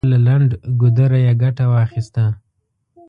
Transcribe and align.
د 0.01 0.03
سمندر 0.03 0.11
له 0.13 0.17
لنډ 0.27 0.49
ګودره 0.79 1.19
یې 1.25 1.31
ګټه 1.43 1.65
واخیسته. 1.73 2.25